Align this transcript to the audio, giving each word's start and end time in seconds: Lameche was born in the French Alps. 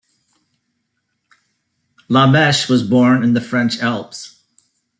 Lameche 2.09 2.67
was 2.67 2.81
born 2.81 3.21
in 3.21 3.35
the 3.35 3.39
French 3.39 3.77
Alps. 3.81 4.41